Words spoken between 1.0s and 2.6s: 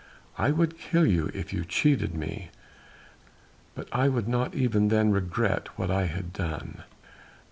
you if you cheated me,